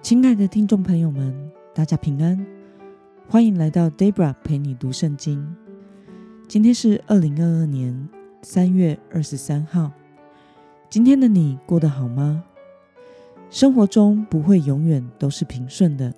[0.00, 1.34] 亲爱的听众朋友们，
[1.74, 2.46] 大家平安，
[3.28, 5.54] 欢迎来到 Debra 陪你读圣经。
[6.46, 8.08] 今天是二零二二年
[8.40, 9.90] 三月二十三号。
[10.88, 12.42] 今天的你过得好吗？
[13.50, 16.14] 生活中不会永远都是平顺的。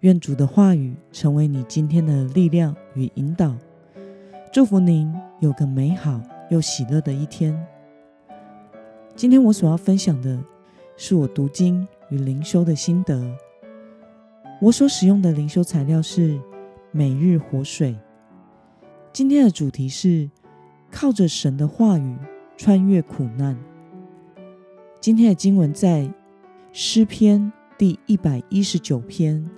[0.00, 3.54] 愿主的话语成为你今天的力量与引导。
[4.52, 7.66] 祝福您有个美好又喜乐的一天。
[9.14, 10.42] 今天我所要分享的
[10.96, 11.86] 是我读经。
[12.12, 13.34] 与灵修的心得，
[14.60, 16.38] 我所使用的灵修材料是
[16.90, 17.96] 每日活水。
[19.14, 20.30] 今天的主题是
[20.90, 22.14] 靠着神的话语
[22.54, 23.58] 穿越苦难。
[25.00, 26.06] 今天的经文在
[26.70, 29.48] 诗篇第一百一十九篇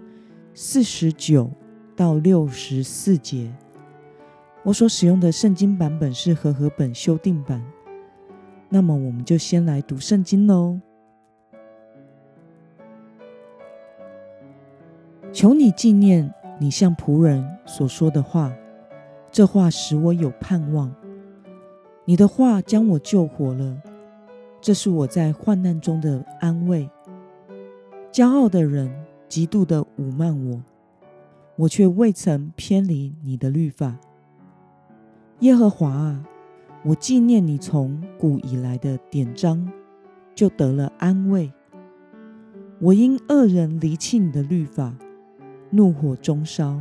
[0.55, 1.51] 四十九
[1.97, 3.53] 到六十四节。
[4.63, 7.61] 我所使用的圣经版本是和合本修订版。
[8.69, 10.81] 那么，我们就先来读圣经喽。
[15.35, 18.55] 求你纪念你向仆人所说的话，
[19.33, 20.95] 这话使我有盼望。
[22.05, 23.83] 你的话将我救活了，
[24.61, 26.89] 这是我在患难中的安慰。
[28.13, 28.89] 骄傲的人
[29.29, 30.63] 极度的侮慢我，
[31.57, 33.97] 我却未曾偏离你的律法。
[35.41, 36.25] 耶和华啊，
[36.85, 39.69] 我纪念你从古以来的典章，
[40.33, 41.53] 就得了安慰。
[42.81, 44.95] 我因恶人离弃你的律法。
[45.75, 46.79] 怒火中烧，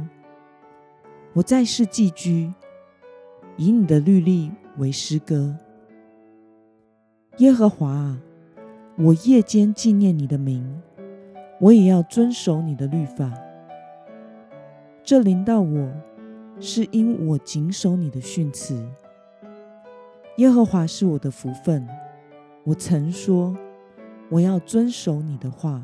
[1.33, 2.53] 我在世寄居，
[3.57, 5.57] 以你的律例为诗歌。
[7.37, 8.21] 耶和华啊，
[8.99, 10.79] 我夜间纪念你的名，
[11.59, 13.33] 我也要遵守你的律法。
[15.03, 15.91] 这临到我，
[16.59, 18.87] 是因我谨守你的训词。
[20.37, 21.89] 耶和华是我的福分，
[22.63, 23.57] 我曾说，
[24.29, 25.83] 我要遵守你的话。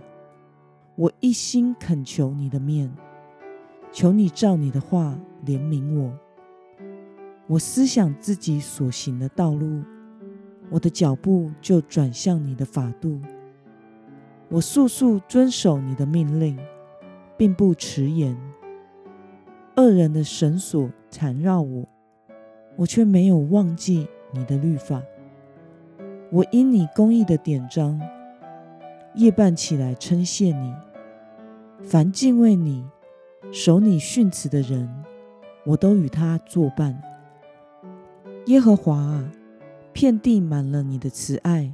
[0.99, 2.93] 我一心恳求你的面，
[3.89, 6.11] 求你照你的话怜悯我。
[7.47, 9.81] 我思想自己所行的道路，
[10.69, 13.17] 我的脚步就转向你的法度。
[14.49, 16.59] 我速速遵守你的命令，
[17.37, 18.37] 并不迟延。
[19.77, 21.87] 恶人的绳索缠绕我，
[22.75, 25.01] 我却没有忘记你的律法。
[26.29, 27.97] 我因你公义的典章，
[29.15, 30.75] 夜半起来称谢你。
[31.81, 32.85] 凡敬畏你、
[33.51, 34.87] 守你训词的人，
[35.65, 37.01] 我都与他作伴。
[38.47, 39.31] 耶和华啊，
[39.93, 41.73] 遍地满了你的慈爱，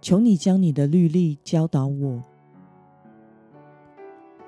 [0.00, 2.22] 求你将你的律例教导我。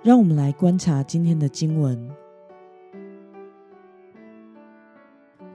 [0.02, 2.10] 让我们来观察今天的经文，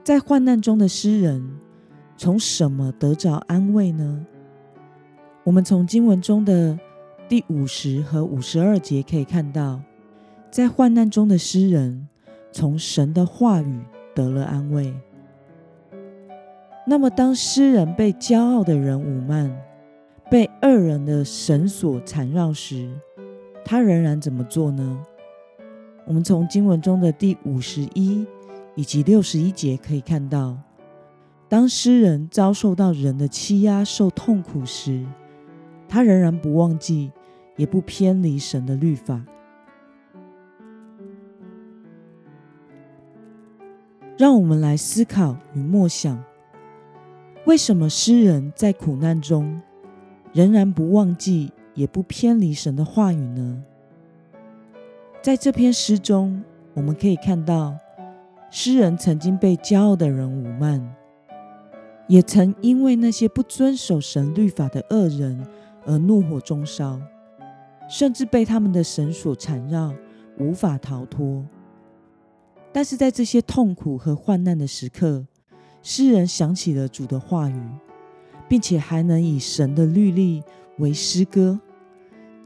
[0.04, 1.58] 在患难中的诗人
[2.16, 4.26] 从什么得着安慰呢？
[5.44, 6.78] 我们从经文中的。
[7.28, 9.80] 第五十和五十二节可以看到，
[10.50, 12.06] 在患难中的诗人
[12.52, 13.80] 从神的话语
[14.14, 14.94] 得了安慰。
[16.86, 19.50] 那么，当诗人被骄傲的人侮慢，
[20.30, 22.90] 被恶人的绳索缠绕时，
[23.64, 25.00] 他仍然怎么做呢？
[26.06, 28.26] 我们从经文中的第五十一
[28.74, 30.58] 以及六十一节可以看到，
[31.48, 35.02] 当诗人遭受到人的欺压、受痛苦时，
[35.94, 37.12] 他仍然不忘记，
[37.54, 39.24] 也不偏离神的律法。
[44.18, 46.20] 让我们来思考与默想：
[47.44, 49.62] 为什么诗人在苦难中
[50.32, 53.62] 仍然不忘记，也不偏离神的话语呢？
[55.22, 57.78] 在这篇诗中，我们可以看到，
[58.50, 60.80] 诗人曾经被骄傲的人辱骂，
[62.08, 65.46] 也曾因为那些不遵守神律法的恶人。
[65.86, 67.00] 而怒火中烧，
[67.88, 69.94] 甚至被他们的绳索缠绕，
[70.38, 71.44] 无法逃脱。
[72.72, 75.26] 但是在这些痛苦和患难的时刻，
[75.82, 77.62] 诗人想起了主的话语，
[78.48, 80.42] 并且还能以神的律例
[80.78, 81.60] 为诗歌。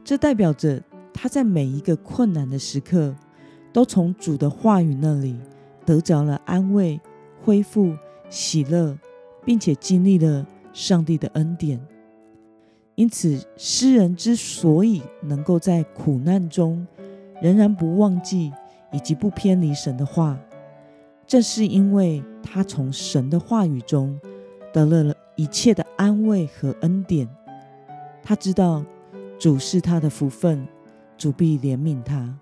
[0.03, 0.81] 这代表着
[1.13, 3.15] 他在每一个困难的时刻，
[3.73, 5.39] 都从主的话语那里
[5.85, 6.99] 得着了安慰、
[7.43, 7.95] 恢复、
[8.29, 8.97] 喜乐，
[9.43, 11.79] 并且经历了上帝的恩典。
[12.99, 16.85] 因此，诗人之所以能够在苦难中
[17.41, 18.51] 仍然不忘记
[18.91, 20.37] 以及不偏离神的话，
[21.25, 24.19] 正是因为他从神的话语中
[24.73, 27.25] 得了一切的安慰和恩典。
[28.21, 28.83] 他知道
[29.39, 30.67] 主是他的福分，
[31.17, 32.37] 主必怜悯他。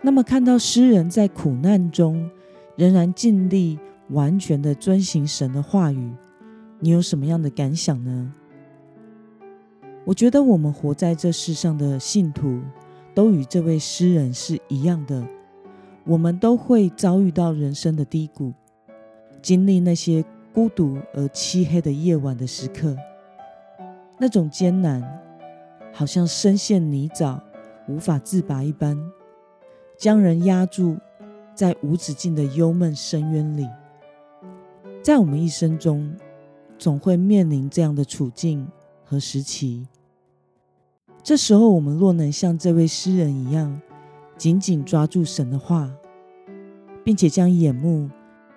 [0.00, 2.30] 那么，看到诗人在苦难中
[2.76, 3.80] 仍然尽力
[4.10, 6.12] 完全的遵行神的话语。
[6.84, 8.30] 你有什么样的感想呢？
[10.04, 12.60] 我觉得我们活在这世上的信徒，
[13.14, 15.26] 都与这位诗人是一样的。
[16.04, 18.52] 我们都会遭遇到人生的低谷，
[19.40, 20.22] 经历那些
[20.52, 22.94] 孤独而漆黑的夜晚的时刻，
[24.18, 25.02] 那种艰难，
[25.90, 27.40] 好像深陷泥沼
[27.88, 28.94] 无法自拔一般，
[29.96, 30.98] 将人压住
[31.54, 33.66] 在无止境的幽闷深渊里。
[35.02, 36.14] 在我们一生中，
[36.78, 38.66] 总会面临这样的处境
[39.04, 39.86] 和时期。
[41.22, 43.80] 这时候，我们若能像这位诗人一样，
[44.36, 45.90] 紧紧抓住神的话，
[47.02, 48.10] 并且将眼目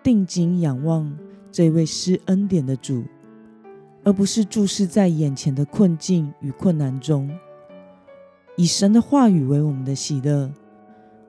[0.04, 1.18] 定睛仰望
[1.52, 3.04] 这位施恩典的主，
[4.04, 7.30] 而不是注视在眼前的困境与困难中，
[8.58, 10.52] 以神的话语为我们的喜乐，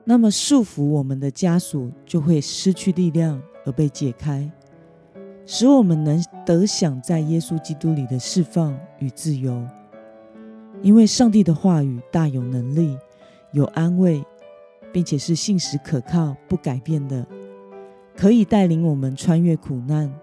[0.03, 4.51] 那么束缚我们的枷锁就会失去力量而被解开，
[5.51, 9.65] 使我们能得享在耶稣基督里的释放与自由。
[10.83, 12.95] 因为上帝的话语大有能力，
[13.51, 14.23] 有安慰，
[14.93, 17.25] 并且是信实可靠、不改变的，
[18.15, 20.13] 可以带领我们穿越苦难，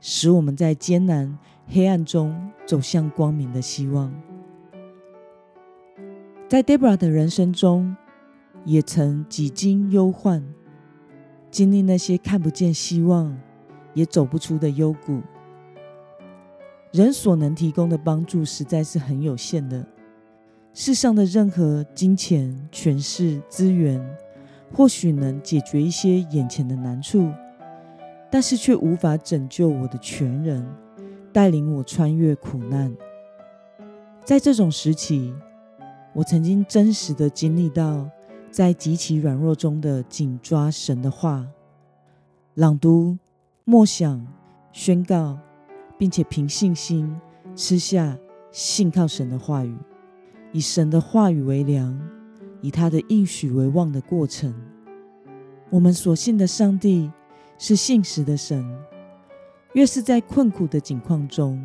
[0.00, 4.12] 使我们在艰难黑暗中走向光明的希望。
[6.48, 7.96] 在 Debra 的人生中，
[8.64, 10.44] 也曾几经忧患，
[11.52, 13.38] 经历那些看不见希望，
[13.96, 15.20] 也走不出的幽谷。
[16.92, 19.84] 人所能提供的帮助实在是很有限的。
[20.72, 23.98] 世上的任何金钱、权势、资源，
[24.74, 27.32] 或许能解决一些眼前的难处，
[28.30, 30.62] 但是却无法拯救我的全人，
[31.32, 32.94] 带领我穿越苦难。
[34.22, 35.32] 在这种时期，
[36.12, 38.06] 我曾经真实的经历到，
[38.50, 41.46] 在极其软弱中的紧抓神的话，
[42.54, 43.16] 朗读、
[43.66, 44.26] 默想、
[44.72, 45.38] 宣告。
[45.98, 47.10] 并且凭信心
[47.54, 48.14] 吃下
[48.50, 49.74] 信靠神的话语，
[50.52, 51.98] 以神的话语为粮，
[52.60, 54.54] 以他的应许为望的过程。
[55.70, 57.10] 我们所信的上帝
[57.56, 58.62] 是信实的神，
[59.72, 61.58] 越是在困苦的境况中，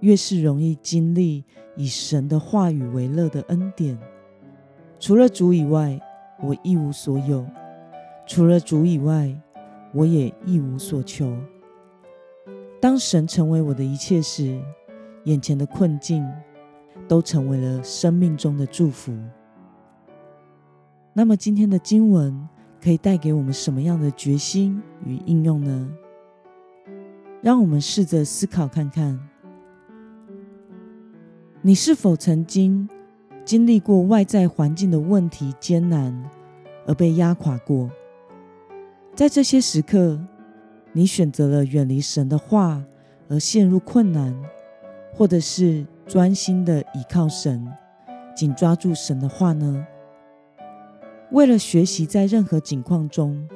[0.00, 1.44] 越是容易经历
[1.76, 3.98] 以神的话语为乐的恩典。
[4.98, 6.00] 除了主以外，
[6.42, 7.44] 我一无所有；
[8.26, 9.30] 除了主以外，
[9.92, 11.36] 我也一无所求。
[12.80, 14.60] 当神成为我的一切时，
[15.24, 16.26] 眼前的困境
[17.06, 19.16] 都成为了生命中的祝福。
[21.12, 22.48] 那么，今天的经文
[22.82, 25.88] 可以带给我们什么样的决心与应用呢？
[27.42, 29.20] 让我们试着思考看看：
[31.60, 32.88] 你是否曾经
[33.44, 36.30] 经历过外在环境的问题艰难
[36.86, 37.90] 而被压垮过？
[39.14, 40.20] 在这些时刻。
[40.94, 42.84] 你选择了远离神的话
[43.26, 44.38] 而陷入困难，
[45.14, 47.66] 或者是专心的倚靠神，
[48.36, 49.86] 紧抓住神的话呢？
[51.30, 53.48] 为了学习在任何境况中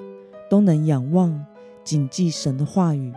[0.49, 1.45] 都能仰望、
[1.85, 3.13] 谨记神的话语，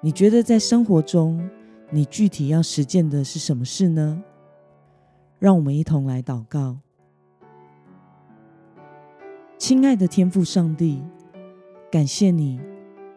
[0.00, 1.50] 你觉得在生活中
[1.90, 4.22] 你具体要实践的是什么事呢？
[5.38, 6.78] 让我们一同来祷告，
[9.58, 11.02] 亲爱的天父上帝，
[11.92, 12.58] 感谢你。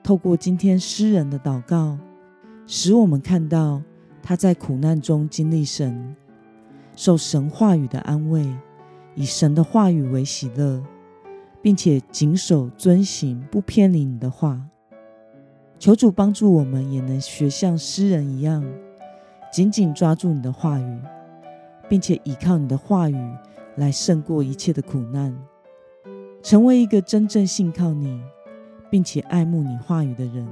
[0.04, 1.98] 透过今天诗人的祷告，
[2.68, 3.81] 使我们看到
[4.22, 6.13] 他在苦难中经历神，
[6.94, 8.46] 受神话语的安慰，
[9.15, 10.84] 以神的话语为喜乐，
[11.62, 14.62] 并且谨守遵行，不偏离你的话。
[15.79, 18.62] 求主帮助我们，也能学像诗人一样，
[19.53, 21.00] 紧紧抓住你的话语，
[21.88, 23.17] 并且依靠你的话语
[23.77, 25.34] 来胜过一切的苦难，
[26.44, 28.22] 成为一个真正信靠你。
[28.96, 30.48] 并且爱慕你话语的人，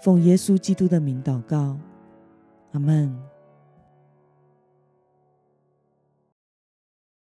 [0.00, 1.78] 奉耶稣基督的名祷告，
[2.72, 3.16] 阿门。